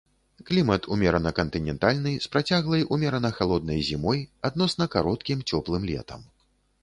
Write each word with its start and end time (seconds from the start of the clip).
Клімат 0.47 0.85
умерана 0.93 1.31
кантынентальны 1.39 2.13
з 2.25 2.31
працяглай 2.35 2.87
умерана 2.97 3.31
халоднай 3.39 3.79
зімой, 3.89 4.19
адносна 4.49 4.83
кароткім 4.95 5.47
цёплым 5.53 5.83
летам. 5.91 6.21